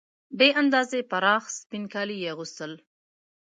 [0.37, 2.71] بې اندازې پراخ سپین کالي یې اغوستل.